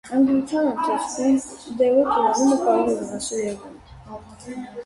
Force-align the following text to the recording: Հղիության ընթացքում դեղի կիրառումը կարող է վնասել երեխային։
Հղիության 0.09 0.69
ընթացքում 0.69 1.75
դեղի 1.81 2.07
կիրառումը 2.13 2.57
կարող 2.65 2.91
է 2.95 2.99
վնասել 3.03 3.45
երեխային։ 3.45 4.69